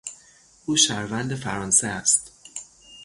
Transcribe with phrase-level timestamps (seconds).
[0.65, 2.31] او شهروند فرانسه است.